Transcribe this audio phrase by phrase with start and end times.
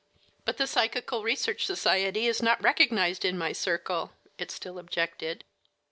[0.45, 5.43] "But the Psychical Research Society is not recognized in my circle," it still objected.